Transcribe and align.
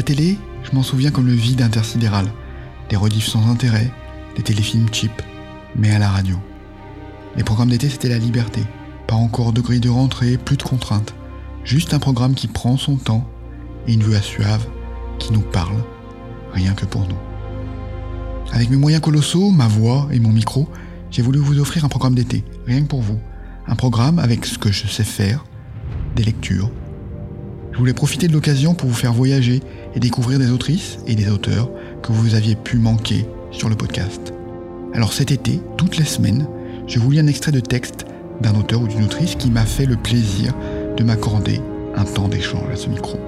la 0.00 0.04
télé, 0.04 0.38
je 0.62 0.74
m'en 0.74 0.82
souviens 0.82 1.10
comme 1.10 1.26
le 1.26 1.34
vide 1.34 1.60
intersidéral, 1.60 2.24
des 2.88 2.96
rediffs 2.96 3.26
sans 3.26 3.50
intérêt, 3.50 3.90
des 4.34 4.42
téléfilms 4.42 4.86
cheap, 4.90 5.12
mais 5.76 5.90
à 5.90 5.98
la 5.98 6.08
radio. 6.08 6.36
Les 7.36 7.44
programmes 7.44 7.68
d'été, 7.68 7.90
c'était 7.90 8.08
la 8.08 8.16
liberté. 8.16 8.62
Pas 9.06 9.14
encore 9.14 9.52
de 9.52 9.60
grille 9.60 9.78
de 9.78 9.90
rentrée, 9.90 10.38
plus 10.38 10.56
de 10.56 10.62
contraintes. 10.62 11.12
Juste 11.64 11.92
un 11.92 11.98
programme 11.98 12.32
qui 12.32 12.46
prend 12.46 12.78
son 12.78 12.96
temps 12.96 13.28
et 13.86 13.92
une 13.92 14.02
voix 14.02 14.22
suave 14.22 14.66
qui 15.18 15.34
nous 15.34 15.42
parle, 15.42 15.76
rien 16.54 16.72
que 16.72 16.86
pour 16.86 17.06
nous. 17.06 17.18
Avec 18.54 18.70
mes 18.70 18.78
moyens 18.78 19.02
colossaux, 19.02 19.50
ma 19.50 19.68
voix 19.68 20.08
et 20.10 20.18
mon 20.18 20.32
micro, 20.32 20.66
j'ai 21.10 21.20
voulu 21.20 21.40
vous 21.40 21.60
offrir 21.60 21.84
un 21.84 21.90
programme 21.90 22.14
d'été, 22.14 22.42
rien 22.66 22.80
que 22.80 22.88
pour 22.88 23.02
vous. 23.02 23.18
Un 23.66 23.76
programme 23.76 24.18
avec 24.18 24.46
ce 24.46 24.56
que 24.56 24.72
je 24.72 24.86
sais 24.86 25.04
faire, 25.04 25.44
des 26.16 26.24
lectures. 26.24 26.70
Je 27.72 27.78
voulais 27.78 27.92
profiter 27.92 28.28
de 28.28 28.32
l'occasion 28.32 28.74
pour 28.74 28.88
vous 28.88 28.94
faire 28.94 29.12
voyager 29.12 29.60
et 29.94 30.00
découvrir 30.00 30.38
des 30.38 30.50
autrices 30.50 30.98
et 31.06 31.14
des 31.14 31.30
auteurs 31.30 31.70
que 32.02 32.12
vous 32.12 32.34
aviez 32.34 32.54
pu 32.54 32.78
manquer 32.78 33.26
sur 33.50 33.68
le 33.68 33.76
podcast. 33.76 34.32
Alors 34.94 35.12
cet 35.12 35.30
été, 35.30 35.60
toutes 35.76 35.96
les 35.96 36.04
semaines, 36.04 36.46
je 36.86 36.98
vous 36.98 37.10
lis 37.10 37.20
un 37.20 37.26
extrait 37.26 37.52
de 37.52 37.60
texte 37.60 38.06
d'un 38.40 38.54
auteur 38.54 38.82
ou 38.82 38.88
d'une 38.88 39.04
autrice 39.04 39.34
qui 39.36 39.50
m'a 39.50 39.66
fait 39.66 39.86
le 39.86 39.96
plaisir 39.96 40.54
de 40.96 41.04
m'accorder 41.04 41.60
un 41.96 42.04
temps 42.04 42.28
d'échange 42.28 42.68
à 42.72 42.76
ce 42.76 42.88
micro. 42.88 43.18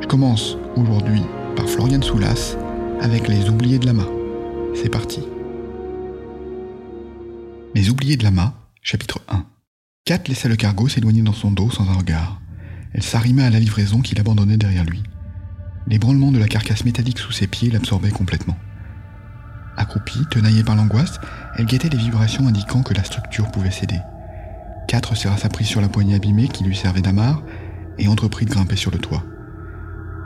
Je 0.00 0.06
commence 0.06 0.56
aujourd'hui 0.76 1.22
par 1.56 1.68
Florian 1.68 2.02
Soulas 2.02 2.56
avec 3.00 3.28
Les 3.28 3.48
Oubliés 3.48 3.78
de 3.78 3.86
Lama. 3.86 4.06
C'est 4.74 4.88
parti. 4.88 5.20
Les 7.74 7.90
Oubliés 7.90 8.16
de 8.16 8.24
Lama, 8.24 8.54
chapitre 8.82 9.20
1. 9.28 9.44
Kat 10.04 10.22
laissa 10.28 10.48
le 10.48 10.56
cargo 10.56 10.88
s'éloigner 10.88 11.22
dans 11.22 11.32
son 11.32 11.50
dos 11.50 11.70
sans 11.70 11.88
un 11.88 11.94
regard. 11.94 12.40
Elle 12.92 13.02
s'arrima 13.02 13.46
à 13.46 13.50
la 13.50 13.58
livraison 13.58 14.00
qu'il 14.00 14.20
abandonnait 14.20 14.56
derrière 14.56 14.84
lui. 14.84 15.02
L'ébranlement 15.86 16.32
de 16.32 16.38
la 16.38 16.48
carcasse 16.48 16.84
métallique 16.84 17.18
sous 17.18 17.32
ses 17.32 17.46
pieds 17.46 17.70
l'absorbait 17.70 18.10
complètement. 18.10 18.56
Accroupie, 19.76 20.24
tenaillée 20.30 20.64
par 20.64 20.76
l'angoisse, 20.76 21.20
elle 21.56 21.66
guettait 21.66 21.88
les 21.88 21.98
vibrations 21.98 22.46
indiquant 22.46 22.82
que 22.82 22.94
la 22.94 23.04
structure 23.04 23.50
pouvait 23.50 23.70
céder. 23.70 23.98
Quatre 24.88 25.16
serra 25.16 25.36
sa 25.36 25.48
prise 25.48 25.66
sur 25.66 25.80
la 25.80 25.88
poignée 25.88 26.14
abîmée 26.14 26.48
qui 26.48 26.64
lui 26.64 26.76
servait 26.76 27.02
d'amarre 27.02 27.42
et 27.98 28.08
entreprit 28.08 28.44
de 28.44 28.50
grimper 28.50 28.76
sur 28.76 28.90
le 28.90 28.98
toit. 28.98 29.24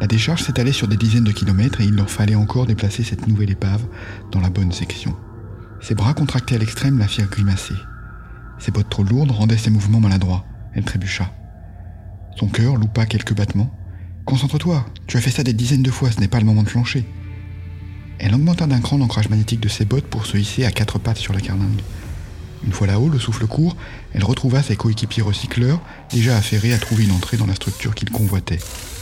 La 0.01 0.07
décharge 0.07 0.43
s'étalait 0.43 0.73
sur 0.73 0.87
des 0.87 0.97
dizaines 0.97 1.25
de 1.25 1.33
kilomètres 1.33 1.81
et 1.81 1.85
il 1.85 1.95
leur 1.97 2.11
fallait 2.11 2.37
encore 2.37 2.67
déplacer 2.67 3.03
cette 3.03 3.27
nouvelle 3.27 3.51
épave 3.51 3.85
dans 4.31 4.41
la 4.41 4.51
bonne 4.51 4.71
section. 4.71 5.17
Ses 5.81 5.95
bras 5.95 6.15
contractés 6.15 6.55
à 6.55 6.59
l'extrême 6.59 6.99
la 6.99 7.09
firent 7.09 7.31
grimacer. 7.31 7.75
Ses 8.59 8.71
bottes 8.71 8.91
trop 8.91 9.05
lourdes 9.05 9.31
rendaient 9.31 9.57
ses 9.57 9.71
mouvements 9.71 10.01
maladroits. 10.01 10.45
Elle 10.75 10.85
trébucha. 10.85 11.33
Son 12.37 12.49
cœur 12.49 12.77
loupa 12.77 13.07
quelques 13.07 13.35
battements. 13.35 13.73
Concentre-toi, 14.29 14.85
tu 15.07 15.17
as 15.17 15.23
fait 15.23 15.31
ça 15.31 15.43
des 15.43 15.55
dizaines 15.55 15.83
de 15.83 15.91
fois, 15.91 16.11
ce 16.13 16.21
n'est 16.21 16.29
pas 16.29 16.39
le 16.39 16.45
moment 16.45 16.63
de 16.63 16.69
flancher. 16.69 17.03
Elle 18.19 18.35
augmenta 18.35 18.67
d'un 18.67 18.81
cran 18.81 18.99
l'ancrage 18.99 19.31
magnétique 19.31 19.61
de 19.61 19.71
ses 19.71 19.87
bottes 19.87 20.05
pour 20.05 20.27
se 20.27 20.37
hisser 20.37 20.67
à 20.67 20.71
quatre 20.71 20.99
pattes 20.99 21.17
sur 21.17 21.33
la 21.33 21.41
carlingue. 21.41 21.81
Une 22.63 22.73
fois 22.73 22.87
là-haut, 22.87 23.09
le 23.09 23.19
souffle 23.19 23.47
court, 23.47 23.75
elle 24.13 24.25
retrouva 24.25 24.63
ses 24.63 24.77
coéquipiers 24.77 25.23
recycleurs, 25.23 25.81
déjà 26.11 26.37
affairés 26.37 26.75
à 26.75 26.79
trouver 26.79 27.05
une 27.05 27.13
entrée 27.13 27.39
dans 27.39 27.47
la 27.47 27.55
structure 27.55 27.95
qu'ils 27.95 28.11
convoitaient. 28.11 28.59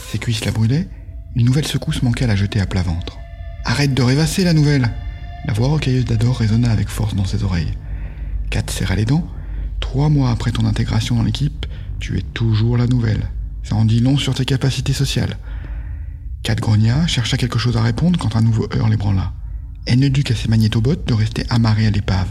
Ses 0.09 0.17
cuisses 0.17 0.45
la 0.45 0.51
brûlaient, 0.51 0.87
une 1.35 1.45
nouvelle 1.45 1.67
secousse 1.67 2.03
manquait 2.03 2.23
à 2.23 2.29
la 2.29 2.37
jeter 2.37 2.61
à 2.61 2.65
plat 2.65 2.83
ventre. 2.83 3.17
Arrête 3.65 3.93
de 3.93 4.03
rêvasser 4.03 4.45
la 4.45 4.53
nouvelle 4.53 4.93
La 5.45 5.51
voix 5.51 5.67
rocailleuse 5.67 6.05
d'Ador 6.05 6.37
résonna 6.37 6.71
avec 6.71 6.87
force 6.87 7.15
dans 7.15 7.25
ses 7.25 7.43
oreilles. 7.43 7.73
Kat 8.49 8.63
serra 8.69 8.95
les 8.95 9.03
dents. 9.03 9.27
Trois 9.81 10.07
mois 10.07 10.31
après 10.31 10.51
ton 10.51 10.65
intégration 10.65 11.17
dans 11.17 11.23
l'équipe, 11.23 11.65
tu 11.99 12.17
es 12.17 12.21
toujours 12.21 12.77
la 12.77 12.87
nouvelle. 12.87 13.27
Ça 13.67 13.75
en 13.75 13.83
dit 13.83 13.99
long 13.99 14.17
sur 14.17 14.33
tes 14.33 14.45
capacités 14.45 14.93
sociales. 14.93 15.35
Kat 16.41 16.55
chercha 17.07 17.35
quelque 17.35 17.59
chose 17.59 17.75
à 17.75 17.81
répondre 17.81 18.17
quand 18.17 18.37
un 18.37 18.41
nouveau 18.41 18.69
heurt 18.73 18.89
l'ébranla. 18.89 19.33
Elle 19.85 19.99
ne 19.99 20.07
dut 20.07 20.23
qu'à 20.23 20.35
ses 20.35 20.47
magnétobottes 20.47 21.05
de 21.05 21.13
rester 21.13 21.43
amarrée 21.49 21.85
à 21.85 21.91
l'épave. 21.91 22.29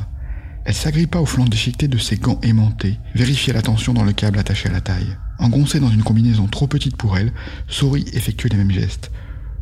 Elle 0.64 0.72
s'agrippa 0.72 1.18
au 1.18 1.26
flanc 1.26 1.44
déchiqueté 1.44 1.88
de 1.88 1.98
ses 1.98 2.16
gants 2.16 2.40
aimantés, 2.42 2.98
vérifia 3.14 3.52
la 3.52 3.60
tension 3.60 3.92
dans 3.92 4.02
le 4.02 4.14
câble 4.14 4.38
attaché 4.38 4.70
à 4.70 4.72
la 4.72 4.80
taille. 4.80 5.18
Engoncée 5.38 5.78
dans 5.78 5.90
une 5.90 6.02
combinaison 6.02 6.46
trop 6.46 6.68
petite 6.68 6.96
pour 6.96 7.18
elle, 7.18 7.34
Sori 7.68 8.06
effectuait 8.14 8.48
les 8.48 8.56
mêmes 8.56 8.72
gestes. 8.72 9.10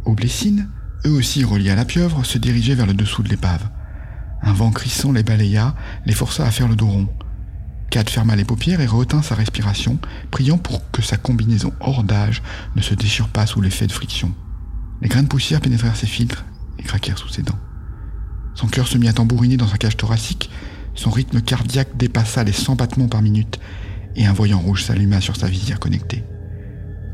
Blessines, 0.07 0.69
eux 1.07 1.11
aussi 1.11 1.43
reliés 1.43 1.71
à 1.71 1.75
la 1.77 1.85
pieuvre, 1.85 2.25
se 2.25 2.39
dirigeaient 2.39 2.77
vers 2.77 2.87
le 2.87 2.95
dessous 2.95 3.25
de 3.25 3.31
l'épave. 3.31 3.69
Un 4.43 4.53
vent 4.53 4.71
crissant 4.71 5.11
les 5.11 5.25
balaya, 5.25 5.75
les 6.07 6.15
força 6.15 6.47
à 6.47 6.53
faire 6.53 6.69
le 6.69 6.77
dos 6.77 6.87
rond. 6.87 7.09
Kat 7.95 8.11
ferma 8.11 8.35
les 8.35 8.45
paupières 8.45 8.81
et 8.81 8.89
retint 8.89 9.23
sa 9.23 9.37
respiration, 9.37 10.01
priant 10.33 10.59
pour 10.59 10.91
que 10.91 11.01
sa 11.01 11.17
combinaison 11.17 11.73
hors 11.79 12.03
d'âge 12.03 12.43
ne 12.75 12.83
se 12.83 12.93
déchire 12.93 13.29
pas 13.29 13.47
sous 13.47 13.61
l'effet 13.61 13.87
de 13.87 13.93
friction. 13.93 14.35
Les 15.01 15.09
grains 15.09 15.23
de 15.23 15.29
poussière 15.29 15.61
pénétrèrent 15.61 15.95
ses 15.95 16.09
filtres 16.09 16.45
et 16.81 16.83
craquèrent 16.83 17.19
sous 17.19 17.29
ses 17.29 17.43
dents. 17.43 17.61
Son 18.57 18.67
cœur 18.67 18.89
se 18.89 18.99
mit 18.99 19.07
à 19.07 19.13
tambouriner 19.13 19.57
dans 19.57 19.69
sa 19.69 19.79
cage 19.79 19.97
thoracique, 19.97 20.51
son 20.97 21.11
rythme 21.11 21.41
cardiaque 21.41 21.97
dépassa 21.97 22.43
les 22.43 22.51
100 22.51 22.75
battements 22.75 23.07
par 23.07 23.23
minute 23.23 23.61
et 24.17 24.27
un 24.27 24.33
voyant 24.33 24.59
rouge 24.59 24.83
s'alluma 24.83 25.21
sur 25.21 25.37
sa 25.37 25.47
visière 25.47 25.79
connectée. 25.79 26.25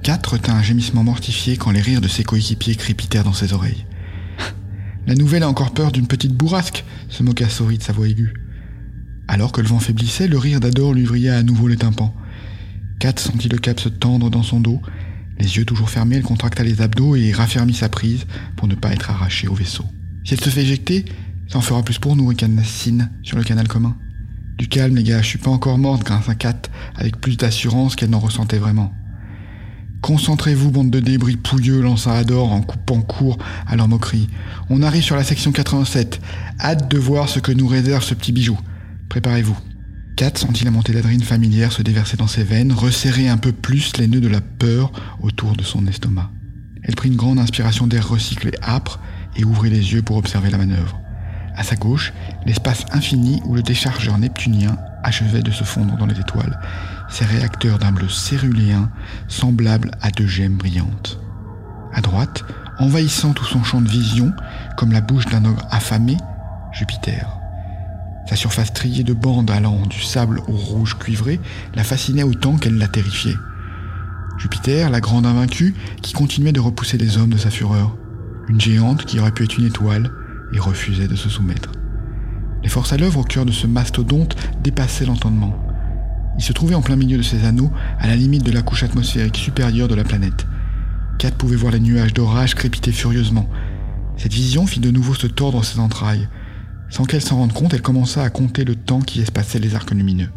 Kat 0.02 0.22
retint 0.26 0.54
un 0.54 0.62
gémissement 0.62 1.04
mortifié 1.04 1.58
quand 1.58 1.72
les 1.72 1.82
rires 1.82 2.00
de 2.00 2.08
ses 2.08 2.24
coéquipiers 2.24 2.76
crépitèrent 2.76 3.24
dans 3.24 3.34
ses 3.34 3.52
oreilles. 3.52 3.84
La 5.06 5.14
nouvelle 5.14 5.42
a 5.42 5.48
encore 5.50 5.74
peur 5.74 5.92
d'une 5.92 6.06
petite 6.06 6.32
bourrasque, 6.32 6.86
se 7.10 7.22
moqua 7.22 7.50
Sori 7.50 7.76
de 7.76 7.82
sa 7.82 7.92
voix 7.92 8.08
aiguë. 8.08 8.32
Alors 9.32 9.52
que 9.52 9.60
le 9.60 9.68
vent 9.68 9.78
faiblissait, 9.78 10.26
le 10.26 10.38
rire 10.38 10.58
d'Ador 10.58 10.92
lui 10.92 11.04
vrilla 11.04 11.36
à 11.36 11.44
nouveau 11.44 11.68
les 11.68 11.76
tympans. 11.76 12.12
Kat 12.98 13.12
sentit 13.16 13.48
le 13.48 13.58
cap 13.58 13.78
se 13.78 13.88
tendre 13.88 14.28
dans 14.28 14.42
son 14.42 14.58
dos. 14.58 14.82
Les 15.38 15.56
yeux 15.56 15.64
toujours 15.64 15.88
fermés, 15.88 16.16
elle 16.16 16.24
contracta 16.24 16.64
les 16.64 16.82
abdos 16.82 17.14
et 17.14 17.30
raffermit 17.30 17.74
sa 17.74 17.88
prise 17.88 18.26
pour 18.56 18.66
ne 18.66 18.74
pas 18.74 18.90
être 18.90 19.08
arrachée 19.08 19.46
au 19.46 19.54
vaisseau. 19.54 19.84
Si 20.24 20.34
elle 20.34 20.40
se 20.40 20.50
fait 20.50 20.62
éjecter, 20.62 21.04
ça 21.46 21.58
en 21.58 21.60
fera 21.60 21.84
plus 21.84 22.00
pour 22.00 22.16
nous, 22.16 22.26
ricana 22.26 22.64
Sin 22.64 23.08
sur 23.22 23.36
le 23.36 23.44
canal 23.44 23.68
commun. 23.68 23.96
Du 24.58 24.66
calme, 24.66 24.96
les 24.96 25.04
gars, 25.04 25.22
je 25.22 25.28
suis 25.28 25.38
pas 25.38 25.50
encore 25.50 25.78
morte, 25.78 26.02
grâce 26.02 26.28
à 26.28 26.34
Kat, 26.34 26.62
avec 26.96 27.20
plus 27.20 27.36
d'assurance 27.36 27.94
qu'elle 27.94 28.10
n'en 28.10 28.18
ressentait 28.18 28.58
vraiment. 28.58 28.92
Concentrez-vous, 30.02 30.72
bande 30.72 30.90
de 30.90 30.98
débris 30.98 31.36
pouilleux, 31.36 31.82
lança 31.82 32.12
Ador 32.14 32.50
en 32.50 32.62
coupant 32.62 33.00
court 33.00 33.38
à 33.68 33.76
leur 33.76 33.86
moquerie. 33.86 34.28
On 34.70 34.82
arrive 34.82 35.04
sur 35.04 35.14
la 35.14 35.22
section 35.22 35.52
87. 35.52 36.20
Hâte 36.58 36.90
de 36.90 36.98
voir 36.98 37.28
ce 37.28 37.38
que 37.38 37.52
nous 37.52 37.68
réserve 37.68 38.02
ce 38.02 38.14
petit 38.14 38.32
bijou. 38.32 38.58
Préparez-vous. 39.10 39.58
Kat 40.16 40.30
sentit 40.36 40.64
la 40.64 40.70
montée 40.70 40.92
d'adrénaline 40.92 41.24
familière 41.24 41.72
se 41.72 41.82
déverser 41.82 42.16
dans 42.16 42.28
ses 42.28 42.44
veines, 42.44 42.72
resserrer 42.72 43.28
un 43.28 43.38
peu 43.38 43.50
plus 43.50 43.96
les 43.96 44.06
nœuds 44.06 44.20
de 44.20 44.28
la 44.28 44.40
peur 44.40 44.92
autour 45.20 45.56
de 45.56 45.64
son 45.64 45.86
estomac. 45.88 46.30
Elle 46.84 46.94
prit 46.94 47.08
une 47.08 47.16
grande 47.16 47.40
inspiration 47.40 47.88
d'air 47.88 48.08
recyclé 48.08 48.52
âpre 48.62 49.00
et 49.36 49.44
ouvrit 49.44 49.68
les 49.68 49.94
yeux 49.94 50.02
pour 50.02 50.16
observer 50.16 50.48
la 50.48 50.58
manœuvre. 50.58 51.00
À 51.56 51.64
sa 51.64 51.74
gauche, 51.74 52.12
l'espace 52.46 52.86
infini 52.92 53.42
où 53.46 53.54
le 53.56 53.62
déchargeur 53.62 54.16
neptunien 54.16 54.78
achevait 55.02 55.42
de 55.42 55.50
se 55.50 55.64
fondre 55.64 55.96
dans 55.96 56.06
les 56.06 56.20
étoiles, 56.20 56.60
ses 57.08 57.24
réacteurs 57.24 57.80
d'un 57.80 57.90
bleu 57.90 58.08
céruléen 58.08 58.92
semblable 59.26 59.90
à 60.00 60.12
deux 60.12 60.28
gemmes 60.28 60.56
brillantes. 60.56 61.18
À 61.92 62.00
droite, 62.00 62.44
envahissant 62.78 63.32
tout 63.32 63.44
son 63.44 63.64
champ 63.64 63.80
de 63.80 63.88
vision, 63.88 64.32
comme 64.76 64.92
la 64.92 65.00
bouche 65.00 65.26
d'un 65.26 65.44
ogre 65.46 65.66
affamé, 65.72 66.16
Jupiter. 66.72 67.39
Sa 68.30 68.36
surface 68.36 68.72
triée 68.72 69.02
de 69.02 69.12
bandes 69.12 69.50
allant 69.50 69.84
du 69.86 70.00
sable 70.00 70.40
au 70.46 70.52
rouge 70.52 70.96
cuivré 70.96 71.40
la 71.74 71.82
fascinait 71.82 72.22
autant 72.22 72.58
qu'elle 72.58 72.78
la 72.78 72.86
terrifiait. 72.86 73.34
Jupiter, 74.38 74.88
la 74.88 75.00
grande 75.00 75.26
invaincue, 75.26 75.74
qui 76.00 76.12
continuait 76.12 76.52
de 76.52 76.60
repousser 76.60 76.96
les 76.96 77.18
hommes 77.18 77.30
de 77.30 77.38
sa 77.38 77.50
fureur. 77.50 77.96
Une 78.48 78.60
géante 78.60 79.04
qui 79.04 79.18
aurait 79.18 79.32
pu 79.32 79.42
être 79.42 79.58
une 79.58 79.66
étoile 79.66 80.12
et 80.52 80.60
refusait 80.60 81.08
de 81.08 81.16
se 81.16 81.28
soumettre. 81.28 81.72
Les 82.62 82.68
forces 82.68 82.92
à 82.92 82.98
l'œuvre 82.98 83.18
au 83.18 83.24
cœur 83.24 83.44
de 83.44 83.50
ce 83.50 83.66
mastodonte 83.66 84.36
dépassaient 84.62 85.06
l'entendement. 85.06 85.56
Il 86.38 86.44
se 86.44 86.52
trouvait 86.52 86.76
en 86.76 86.82
plein 86.82 86.94
milieu 86.94 87.18
de 87.18 87.22
ces 87.22 87.44
anneaux, 87.44 87.72
à 87.98 88.06
la 88.06 88.14
limite 88.14 88.44
de 88.44 88.52
la 88.52 88.62
couche 88.62 88.84
atmosphérique 88.84 89.38
supérieure 89.38 89.88
de 89.88 89.96
la 89.96 90.04
planète. 90.04 90.46
Kat 91.18 91.32
pouvait 91.32 91.56
voir 91.56 91.72
les 91.72 91.80
nuages 91.80 92.14
d'orage 92.14 92.54
crépiter 92.54 92.92
furieusement. 92.92 93.50
Cette 94.16 94.32
vision 94.32 94.68
fit 94.68 94.78
de 94.78 94.92
nouveau 94.92 95.14
se 95.14 95.26
tordre 95.26 95.64
ses 95.64 95.80
entrailles. 95.80 96.28
Sans 96.90 97.04
qu'elle 97.04 97.22
s'en 97.22 97.36
rende 97.36 97.52
compte, 97.52 97.72
elle 97.72 97.82
commença 97.82 98.22
à 98.22 98.30
compter 98.30 98.64
le 98.64 98.74
temps 98.74 99.00
qui 99.00 99.20
espaçait 99.20 99.60
les 99.60 99.74
arcs 99.74 99.92
lumineux. 99.92 100.30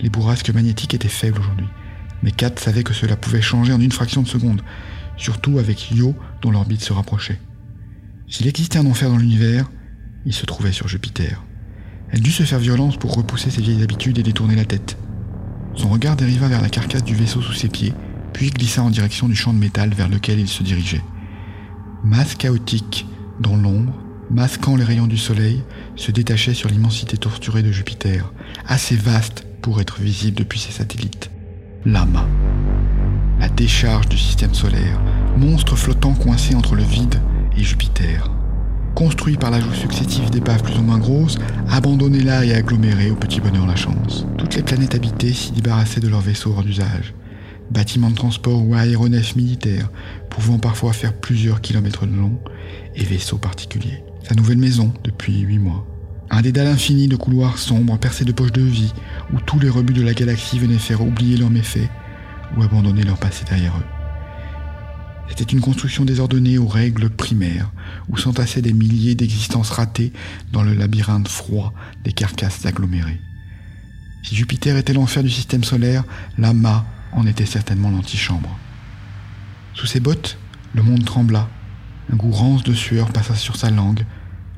Les 0.00 0.10
bourrasques 0.10 0.50
magnétiques 0.50 0.94
étaient 0.94 1.08
faibles 1.08 1.40
aujourd'hui, 1.40 1.66
mais 2.22 2.30
Kat 2.30 2.52
savait 2.56 2.82
que 2.82 2.92
cela 2.92 3.16
pouvait 3.16 3.40
changer 3.40 3.72
en 3.72 3.80
une 3.80 3.92
fraction 3.92 4.22
de 4.22 4.28
seconde, 4.28 4.62
surtout 5.16 5.58
avec 5.58 5.90
Io 5.90 6.14
dont 6.42 6.50
l'orbite 6.50 6.82
se 6.82 6.92
rapprochait. 6.92 7.40
S'il 8.28 8.46
existait 8.46 8.78
un 8.78 8.86
enfer 8.86 9.08
dans 9.08 9.16
l'univers, 9.16 9.70
il 10.26 10.34
se 10.34 10.44
trouvait 10.44 10.72
sur 10.72 10.88
Jupiter. 10.88 11.42
Elle 12.10 12.20
dut 12.20 12.30
se 12.30 12.42
faire 12.42 12.58
violence 12.58 12.96
pour 12.96 13.14
repousser 13.14 13.50
ses 13.50 13.62
vieilles 13.62 13.82
habitudes 13.82 14.18
et 14.18 14.22
détourner 14.22 14.56
la 14.56 14.64
tête. 14.64 14.98
Son 15.74 15.88
regard 15.88 16.16
dériva 16.16 16.48
vers 16.48 16.62
la 16.62 16.68
carcasse 16.68 17.04
du 17.04 17.14
vaisseau 17.14 17.40
sous 17.40 17.54
ses 17.54 17.68
pieds, 17.68 17.94
puis 18.32 18.50
glissa 18.50 18.82
en 18.82 18.90
direction 18.90 19.28
du 19.28 19.34
champ 19.34 19.52
de 19.52 19.58
métal 19.58 19.94
vers 19.94 20.08
lequel 20.08 20.38
il 20.38 20.48
se 20.48 20.62
dirigeait. 20.62 21.02
Masse 22.04 22.34
chaotique, 22.34 23.06
dans 23.40 23.56
l'ombre, 23.56 24.03
masquant 24.30 24.76
les 24.76 24.84
rayons 24.84 25.06
du 25.06 25.16
soleil, 25.16 25.62
se 25.96 26.10
détachait 26.10 26.54
sur 26.54 26.68
l'immensité 26.68 27.16
torturée 27.16 27.62
de 27.62 27.72
Jupiter, 27.72 28.32
assez 28.66 28.96
vaste 28.96 29.46
pour 29.62 29.80
être 29.80 30.00
visible 30.00 30.36
depuis 30.36 30.58
ses 30.58 30.72
satellites. 30.72 31.30
Lama. 31.84 32.26
La 33.40 33.48
décharge 33.48 34.08
du 34.08 34.16
système 34.16 34.54
solaire, 34.54 35.00
monstre 35.36 35.76
flottant 35.76 36.14
coincé 36.14 36.54
entre 36.54 36.74
le 36.74 36.82
vide 36.82 37.20
et 37.56 37.62
Jupiter. 37.62 38.30
Construit 38.94 39.36
par 39.36 39.50
l'ajout 39.50 39.74
successif 39.74 40.30
d'épaves 40.30 40.62
plus 40.62 40.78
ou 40.78 40.82
moins 40.82 40.98
grosses, 40.98 41.36
abandonné 41.68 42.20
là 42.20 42.44
et 42.44 42.54
aggloméré 42.54 43.10
au 43.10 43.16
petit 43.16 43.40
bonheur 43.40 43.66
la 43.66 43.74
chance. 43.74 44.24
Toutes 44.38 44.54
les 44.54 44.62
planètes 44.62 44.94
habitées 44.94 45.32
s'y 45.32 45.52
débarrassaient 45.52 46.00
de 46.00 46.08
leurs 46.08 46.20
vaisseaux 46.20 46.52
hors 46.52 46.62
d'usage. 46.62 47.12
Bâtiments 47.70 48.10
de 48.10 48.14
transport 48.14 48.64
ou 48.64 48.74
aéronefs 48.74 49.36
militaires, 49.36 49.90
pouvant 50.30 50.58
parfois 50.58 50.92
faire 50.92 51.12
plusieurs 51.12 51.60
kilomètres 51.60 52.06
de 52.06 52.14
long, 52.14 52.38
et 52.94 53.04
vaisseaux 53.04 53.38
particuliers. 53.38 54.04
Sa 54.26 54.34
nouvelle 54.34 54.56
maison, 54.56 54.94
depuis 55.04 55.40
huit 55.40 55.58
mois. 55.58 55.86
Un 56.30 56.40
dédale 56.40 56.68
infini 56.68 57.08
de 57.08 57.16
couloirs 57.16 57.58
sombres 57.58 57.98
percés 57.98 58.24
de 58.24 58.32
poches 58.32 58.52
de 58.52 58.62
vie, 58.62 58.94
où 59.34 59.40
tous 59.40 59.58
les 59.58 59.68
rebuts 59.68 59.92
de 59.92 60.00
la 60.00 60.14
galaxie 60.14 60.58
venaient 60.58 60.78
faire 60.78 61.02
oublier 61.02 61.36
leurs 61.36 61.50
méfaits, 61.50 61.90
ou 62.56 62.62
abandonner 62.62 63.02
leur 63.02 63.18
passé 63.18 63.44
derrière 63.44 63.76
eux. 63.76 63.84
C'était 65.28 65.52
une 65.52 65.60
construction 65.60 66.06
désordonnée 66.06 66.56
aux 66.56 66.66
règles 66.66 67.10
primaires, 67.10 67.70
où 68.08 68.16
s'entassaient 68.16 68.62
des 68.62 68.72
milliers 68.72 69.14
d'existences 69.14 69.70
ratées 69.70 70.12
dans 70.52 70.62
le 70.62 70.72
labyrinthe 70.72 71.28
froid 71.28 71.74
des 72.02 72.12
carcasses 72.12 72.64
agglomérées. 72.64 73.20
Si 74.22 74.34
Jupiter 74.34 74.78
était 74.78 74.94
l'enfer 74.94 75.22
du 75.22 75.30
système 75.30 75.64
solaire, 75.64 76.04
l'Ama 76.38 76.86
en 77.12 77.26
était 77.26 77.44
certainement 77.44 77.90
l'antichambre. 77.90 78.58
Sous 79.74 79.86
ses 79.86 80.00
bottes, 80.00 80.38
le 80.72 80.82
monde 80.82 81.04
trembla. 81.04 81.50
Un 82.12 82.16
goût 82.16 82.30
rance 82.30 82.62
de 82.62 82.74
sueur 82.74 83.10
passa 83.10 83.34
sur 83.34 83.56
sa 83.56 83.70
langue. 83.70 84.04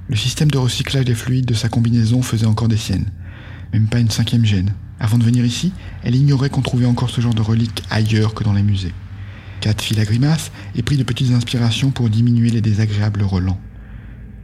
Le 0.09 0.17
système 0.17 0.51
de 0.51 0.59
recyclage 0.59 1.05
des 1.05 1.15
fluides 1.15 1.47
de 1.47 1.55
sa 1.55 1.69
combinaison 1.69 2.23
faisait 2.23 2.47
encore 2.47 2.69
des 2.69 2.77
siennes. 2.77 3.11
Même 3.73 3.89
pas 3.89 3.99
une 3.99 4.11
cinquième 4.11 4.45
gêne. 4.45 4.75
Avant 4.99 5.19
de 5.19 5.25
venir 5.25 5.45
ici, 5.45 5.73
elle 6.03 6.15
ignorait 6.15 6.51
qu'on 6.51 6.63
trouvait 6.63 6.87
encore 6.87 7.11
ce 7.11 7.21
genre 7.21 7.35
de 7.35 7.43
reliques 7.43 7.83
ailleurs 7.91 8.35
que 8.35 8.45
dans 8.45 8.53
les 8.53 8.63
musées. 8.63 8.95
Kat 9.61 9.75
fit 9.79 9.95
la 9.95 10.05
grimace 10.05 10.51
et 10.75 10.83
prit 10.83 10.97
de 10.97 11.03
petites 11.03 11.33
inspirations 11.33 11.91
pour 11.91 12.11
diminuer 12.11 12.51
les 12.51 12.61
désagréables 12.61 13.23
relents. 13.23 13.61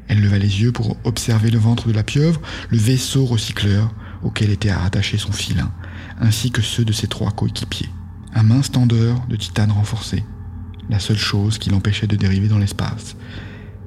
Elle 0.09 0.21
leva 0.21 0.39
les 0.39 0.61
yeux 0.63 0.73
pour 0.73 0.97
observer 1.05 1.51
le 1.51 1.59
ventre 1.59 1.89
de 1.89 1.93
la 1.93 2.03
pieuvre, 2.03 2.41
le 2.71 2.79
vaisseau 2.79 3.25
recycleur 3.25 3.95
auquel 4.23 4.51
était 4.51 4.71
attaché 4.71 5.17
son 5.17 5.33
filin, 5.33 5.73
ainsi 6.21 6.51
que 6.51 6.63
ceux 6.63 6.85
de 6.85 6.93
ses 6.93 7.07
trois 7.07 7.31
coéquipiers. 7.31 7.89
Un 8.35 8.43
mince 8.43 8.71
tendeur 8.71 9.25
de 9.29 9.37
titane 9.37 9.73
renforcé, 9.73 10.25
la 10.91 10.99
seule 10.99 11.19
chose 11.19 11.59
qui 11.59 11.71
l'empêchait 11.71 12.07
de 12.07 12.17
dériver 12.17 12.49
dans 12.49 12.59
l'espace. 12.59 13.17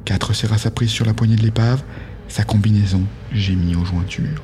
Quatre 0.05 0.33
serra 0.33 0.57
sa 0.57 0.71
prise 0.71 0.89
sur 0.89 1.05
la 1.05 1.13
poignée 1.13 1.35
de 1.35 1.41
l'épave, 1.41 1.83
sa 2.27 2.43
combinaison 2.43 3.03
gémit 3.31 3.75
aux 3.75 3.85
jointures. 3.85 4.43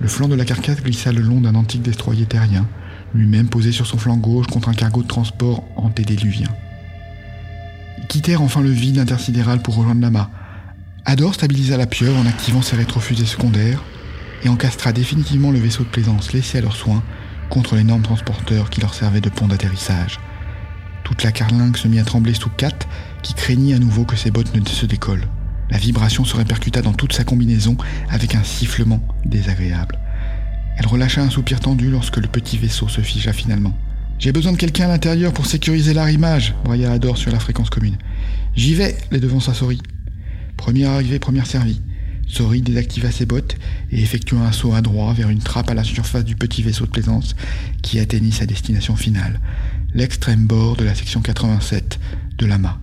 Le 0.00 0.08
flanc 0.08 0.28
de 0.28 0.34
la 0.34 0.44
carcasse 0.44 0.82
glissa 0.82 1.12
le 1.12 1.20
long 1.20 1.40
d'un 1.40 1.54
antique 1.54 1.82
destroyer 1.82 2.24
terrien, 2.24 2.66
lui-même 3.14 3.48
posé 3.48 3.72
sur 3.72 3.86
son 3.86 3.98
flanc 3.98 4.16
gauche 4.16 4.46
contre 4.46 4.68
un 4.68 4.74
cargo 4.74 5.02
de 5.02 5.08
transport 5.08 5.64
antédéluvien. 5.76 6.48
Ils 7.98 8.06
quittèrent 8.06 8.42
enfin 8.42 8.62
le 8.62 8.70
vide 8.70 8.98
intersidéral 8.98 9.60
pour 9.60 9.76
rejoindre 9.76 10.00
l'amas. 10.00 10.30
Ador 11.04 11.34
stabilisa 11.34 11.76
la 11.76 11.86
pieuvre 11.86 12.18
en 12.18 12.26
activant 12.26 12.62
ses 12.62 12.76
rétrofusées 12.76 13.26
secondaires 13.26 13.82
et 14.42 14.48
encastra 14.48 14.92
définitivement 14.92 15.50
le 15.50 15.58
vaisseau 15.58 15.84
de 15.84 15.88
plaisance 15.88 16.32
laissé 16.32 16.58
à 16.58 16.60
leurs 16.62 16.76
soins 16.76 17.02
contre 17.50 17.76
l'énorme 17.76 18.02
transporteur 18.02 18.70
qui 18.70 18.80
leur 18.80 18.94
servait 18.94 19.20
de 19.20 19.28
pont 19.28 19.48
d'atterrissage. 19.48 20.18
Toute 21.10 21.24
la 21.24 21.32
carlingue 21.32 21.76
se 21.76 21.88
mit 21.88 21.98
à 21.98 22.04
trembler 22.04 22.34
sous 22.34 22.50
Kat, 22.50 22.78
qui 23.22 23.34
craignit 23.34 23.74
à 23.74 23.80
nouveau 23.80 24.04
que 24.04 24.14
ses 24.14 24.30
bottes 24.30 24.54
ne 24.54 24.64
se 24.64 24.86
décollent. 24.86 25.26
La 25.68 25.76
vibration 25.76 26.24
se 26.24 26.36
répercuta 26.36 26.82
dans 26.82 26.92
toute 26.92 27.12
sa 27.12 27.24
combinaison 27.24 27.76
avec 28.08 28.36
un 28.36 28.44
sifflement 28.44 29.02
désagréable. 29.24 29.98
Elle 30.78 30.86
relâcha 30.86 31.20
un 31.20 31.28
soupir 31.28 31.58
tendu 31.58 31.90
lorsque 31.90 32.18
le 32.18 32.28
petit 32.28 32.58
vaisseau 32.58 32.86
se 32.86 33.00
figea 33.00 33.32
finalement. 33.32 33.76
J'ai 34.20 34.30
besoin 34.30 34.52
de 34.52 34.56
quelqu'un 34.56 34.84
à 34.84 34.88
l'intérieur 34.88 35.32
pour 35.32 35.46
sécuriser 35.46 35.94
l'arrimage, 35.94 36.54
broya 36.62 36.92
Ador 36.92 37.18
sur 37.18 37.32
la 37.32 37.40
fréquence 37.40 37.70
commune. 37.70 37.98
J'y 38.54 38.74
vais, 38.74 38.96
les 39.10 39.20
sa 39.40 39.52
Sori. 39.52 39.82
Première 40.56 40.90
arrivée, 40.90 41.18
première 41.18 41.46
servie. 41.46 41.80
Sori 42.28 42.62
désactiva 42.62 43.10
ses 43.10 43.26
bottes 43.26 43.56
et 43.90 44.00
effectua 44.00 44.42
un 44.42 44.52
saut 44.52 44.74
à 44.74 44.80
droit 44.80 45.12
vers 45.12 45.30
une 45.30 45.40
trappe 45.40 45.70
à 45.70 45.74
la 45.74 45.82
surface 45.82 46.24
du 46.24 46.36
petit 46.36 46.62
vaisseau 46.62 46.86
de 46.86 46.90
plaisance 46.90 47.34
qui 47.82 47.98
atteignit 47.98 48.32
sa 48.32 48.46
destination 48.46 48.94
finale, 48.94 49.40
l'extrême 49.94 50.46
bord 50.46 50.76
de 50.76 50.84
la 50.84 50.94
section 50.94 51.20
87 51.20 51.98
de 52.38 52.46
l'amas. 52.46 52.78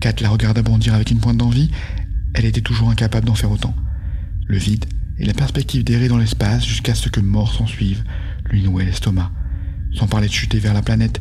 Kat 0.00 0.14
la 0.20 0.28
regarda 0.28 0.62
bondir 0.62 0.94
avec 0.94 1.10
une 1.10 1.18
pointe 1.18 1.36
d'envie, 1.36 1.70
elle 2.34 2.44
était 2.44 2.60
toujours 2.60 2.90
incapable 2.90 3.26
d'en 3.26 3.34
faire 3.34 3.50
autant. 3.50 3.74
Le 4.46 4.58
vide, 4.58 4.84
et 5.18 5.26
la 5.26 5.34
perspective 5.34 5.84
d'errer 5.84 6.08
dans 6.08 6.18
l'espace 6.18 6.64
jusqu'à 6.64 6.94
ce 6.94 7.08
que 7.08 7.20
mort 7.20 7.52
s'en 7.52 7.66
suive 7.66 8.04
lui 8.50 8.62
nouait 8.62 8.84
l'estomac, 8.84 9.30
sans 9.94 10.06
parler 10.06 10.28
de 10.28 10.32
chuter 10.32 10.58
vers 10.58 10.74
la 10.74 10.82
planète, 10.82 11.20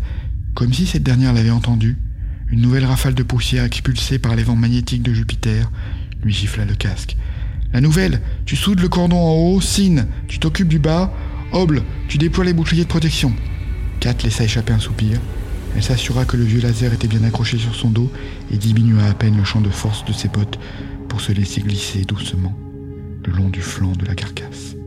comme 0.54 0.74
si 0.74 0.86
cette 0.86 1.04
dernière 1.04 1.34
l'avait 1.34 1.50
entendu. 1.50 1.98
Une 2.52 2.62
nouvelle 2.62 2.86
rafale 2.86 3.14
de 3.14 3.24
poussière 3.24 3.66
expulsée 3.66 4.18
par 4.18 4.36
les 4.36 4.44
vents 4.44 4.56
magnétiques 4.56 5.04
de 5.04 5.14
Jupiter 5.14 5.70
lui 6.24 6.34
gifla 6.34 6.66
le 6.66 6.76
casque. 6.76 7.18
La 7.74 7.82
nouvelle, 7.82 8.22
tu 8.46 8.56
soudes 8.56 8.80
le 8.80 8.90
cordon 8.90 9.18
en 9.18 9.34
haut, 9.34 9.62
Sin, 9.62 10.08
tu 10.28 10.40
t'occupes 10.40 10.68
du 10.68 10.80
bas, 10.80 11.14
Oble, 11.52 11.84
tu 12.08 12.18
déploies 12.18 12.46
les 12.46 12.54
boucliers 12.54 12.84
de 12.84 12.90
protection. 12.90 13.34
Kat 14.00 14.16
laissa 14.24 14.44
échapper 14.44 14.74
un 14.74 14.80
soupir. 14.80 15.19
Elle 15.75 15.84
s'assura 15.84 16.25
que 16.25 16.38
le 16.38 16.44
vieux 16.44 16.62
laser 16.62 16.94
était 16.94 17.07
bien 17.07 17.24
accroché 17.24 17.57
sur 17.57 17.75
son 17.75 17.90
dos 17.90 18.12
et 18.51 18.57
diminua 18.57 19.06
à 19.06 19.13
peine 19.13 19.38
le 19.38 19.44
champ 19.44 19.62
de 19.62 19.69
force 19.69 20.04
de 20.06 20.13
ses 20.13 20.30
bottes 20.30 20.60
pour 21.07 21.22
se 21.22 21.31
laisser 21.31 21.62
glisser 21.62 22.06
doucement 22.06 22.57
le 23.25 23.34
long 23.34 23.50
du 23.50 23.62
flanc 23.62 23.92
de 23.92 24.06
la 24.06 24.16
carcasse. 24.16 24.79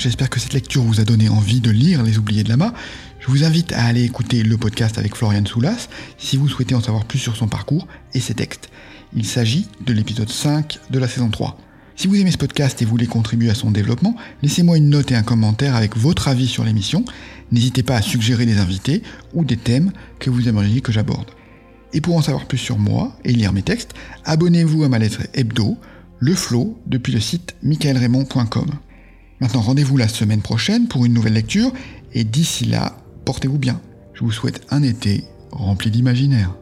J'espère 0.00 0.30
que 0.30 0.40
cette 0.40 0.54
lecture 0.54 0.82
vous 0.82 1.00
a 1.00 1.04
donné 1.04 1.28
envie 1.28 1.60
de 1.60 1.70
lire 1.70 2.02
Les 2.02 2.16
Oubliés 2.16 2.42
de 2.42 2.48
Lama. 2.48 2.72
Je 3.18 3.26
vous 3.26 3.44
invite 3.44 3.72
à 3.74 3.84
aller 3.84 4.02
écouter 4.02 4.42
le 4.42 4.56
podcast 4.56 4.96
avec 4.96 5.14
Florian 5.14 5.44
Soulas 5.44 5.88
si 6.16 6.38
vous 6.38 6.48
souhaitez 6.48 6.74
en 6.74 6.80
savoir 6.80 7.04
plus 7.04 7.18
sur 7.18 7.36
son 7.36 7.48
parcours 7.48 7.86
et 8.14 8.20
ses 8.20 8.32
textes. 8.32 8.70
Il 9.14 9.26
s'agit 9.26 9.68
de 9.84 9.92
l'épisode 9.92 10.30
5 10.30 10.78
de 10.90 10.98
la 10.98 11.06
saison 11.06 11.28
3. 11.28 11.58
Si 11.96 12.06
vous 12.06 12.16
aimez 12.16 12.30
ce 12.30 12.38
podcast 12.38 12.80
et 12.80 12.86
voulez 12.86 13.06
contribuer 13.06 13.50
à 13.50 13.54
son 13.54 13.70
développement, 13.70 14.16
laissez-moi 14.42 14.78
une 14.78 14.88
note 14.88 15.12
et 15.12 15.16
un 15.16 15.22
commentaire 15.22 15.76
avec 15.76 15.98
votre 15.98 16.28
avis 16.28 16.46
sur 16.46 16.64
l'émission. 16.64 17.04
N'hésitez 17.52 17.82
pas 17.82 17.96
à 17.96 18.02
suggérer 18.02 18.46
des 18.46 18.58
invités 18.58 19.02
ou 19.34 19.44
des 19.44 19.58
thèmes 19.58 19.92
que 20.18 20.30
vous 20.30 20.48
aimeriez 20.48 20.80
que 20.80 20.92
j'aborde. 20.92 21.30
Et 21.92 22.00
pour 22.00 22.16
en 22.16 22.22
savoir 22.22 22.46
plus 22.46 22.58
sur 22.58 22.78
moi 22.78 23.18
et 23.24 23.32
lire 23.32 23.52
mes 23.52 23.62
textes, 23.62 23.92
abonnez-vous 24.24 24.82
à 24.84 24.88
ma 24.88 24.98
lettre 24.98 25.22
hebdo, 25.34 25.76
Le 26.20 26.34
Flow, 26.34 26.80
depuis 26.86 27.12
le 27.12 27.20
site 27.20 27.54
michaelraymond.com. 27.62 28.70
Maintenant, 29.40 29.62
rendez-vous 29.62 29.96
la 29.96 30.08
semaine 30.08 30.42
prochaine 30.42 30.86
pour 30.86 31.06
une 31.06 31.14
nouvelle 31.14 31.32
lecture, 31.32 31.72
et 32.12 32.24
d'ici 32.24 32.66
là, 32.66 32.98
portez-vous 33.24 33.58
bien. 33.58 33.80
Je 34.12 34.22
vous 34.22 34.32
souhaite 34.32 34.66
un 34.70 34.82
été 34.82 35.24
rempli 35.50 35.90
d'imaginaire. 35.90 36.54